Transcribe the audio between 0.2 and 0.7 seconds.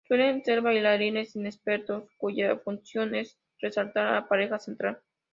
ser